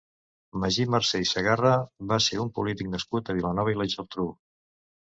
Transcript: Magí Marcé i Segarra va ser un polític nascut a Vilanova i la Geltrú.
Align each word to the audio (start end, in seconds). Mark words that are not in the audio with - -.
Magí 0.63 0.85
Marcé 0.93 1.21
i 1.25 1.29
Segarra 1.33 1.75
va 2.13 2.19
ser 2.31 2.41
un 2.47 2.51
polític 2.59 2.93
nascut 2.97 3.33
a 3.33 3.39
Vilanova 3.41 3.75
i 3.75 3.81
la 3.83 3.91
Geltrú. 3.97 4.31